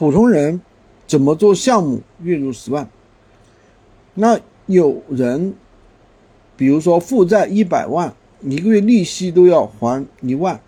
[0.00, 0.62] 普通人
[1.06, 2.88] 怎么做项目月入十万？
[4.14, 5.52] 那有人，
[6.56, 10.58] 比如说负债一百万，一个月利息都要还一万，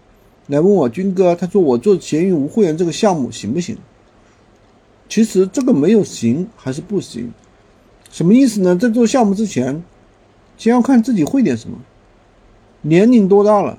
[0.48, 3.78] 来问我军哥，他说我做闲鱼无会员这个项目行不行？
[5.08, 7.32] 其实这个没有行还是不行，
[8.10, 8.76] 什么意思呢？
[8.76, 9.82] 在做项目之前，
[10.58, 11.78] 先要看自己会点什么，
[12.82, 13.78] 年龄多大了，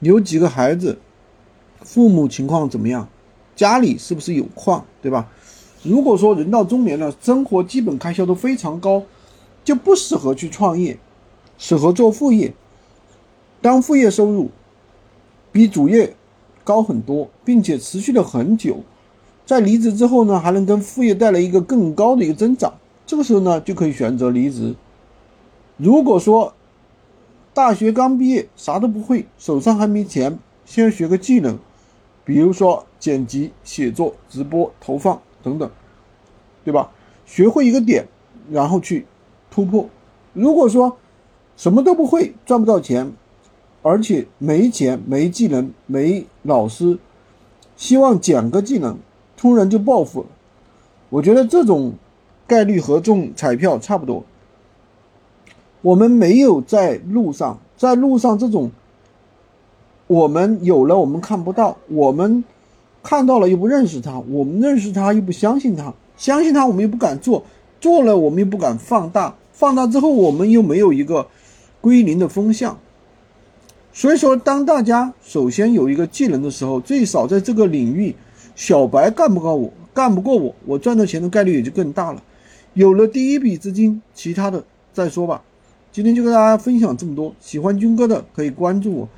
[0.00, 0.98] 有几个孩子，
[1.82, 3.08] 父母情况怎么样，
[3.60, 5.28] 家里是不是有矿，对吧？
[5.82, 9.02] 如果说人到中年了，生活基本开销都非常高，
[9.62, 10.98] 就不适合去创业，
[11.58, 12.54] 适合做副业。
[13.60, 14.48] 当副业收入
[15.52, 16.16] 比主业
[16.64, 18.78] 高很多，并且持续了很久，
[19.44, 22.72] 在离职之后呢，还能跟副业带来一个更高的一个增长，
[23.04, 24.74] 这个时候呢，就可以选择离职。
[25.76, 26.54] 如果说
[27.52, 31.58] 大学刚毕业，啥都不会，手上还没钱，先学个技能，
[32.30, 35.20] 比如说剪辑、写作、直播、投放。
[35.42, 35.68] 等等，
[36.62, 36.92] 对吧？
[37.26, 38.06] 学会一个点，
[38.52, 39.06] 然后去
[39.50, 39.88] 突破。
[40.34, 40.98] 如果说
[41.56, 43.10] 什么都不会，赚不到钱，
[43.82, 46.98] 而且没钱、没技能、没老师，
[47.74, 48.98] 希望捡个技能，
[49.34, 50.26] 突然就暴富了。
[51.08, 51.94] 我觉得这种
[52.46, 54.22] 概率和中彩票差不多。
[55.80, 58.70] 我们没有在路上，在路上这种，
[60.10, 62.42] 我们有了，我们看不到，我们。
[63.02, 67.44] 看到了又不认识他，我们认识他又不相信他，相信他我们又不敢做，
[67.80, 71.26] 做了我们又不敢放大，放大之后我们又没有一个
[71.80, 72.76] 归零的风向。
[73.92, 78.14] 所以说，当大家首先有一个技能的时候，最少在这个领域，
[78.54, 82.22] 小白干不过我，干不过我，我赚到钱的概率也就更大了。
[82.74, 85.40] 有了第一笔资金，其他的再说吧。
[85.90, 89.08] 今天就跟大家分享这么多，喜欢军哥的可以关注我，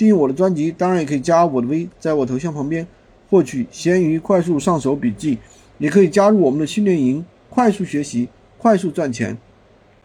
[0.00, 2.86] 订阅我的专辑，当然也可以加我的微，在我头像旁边。
[3.28, 5.36] 获取闲鱼快速上手笔记，
[5.76, 9.36] 也可以加入我们的训练营，快速学习，快速赚钱。